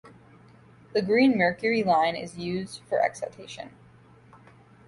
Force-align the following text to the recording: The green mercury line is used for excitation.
The 0.93 1.03
green 1.03 1.37
mercury 1.37 1.83
line 1.83 2.15
is 2.15 2.35
used 2.35 2.81
for 2.89 2.99
excitation. 3.03 3.69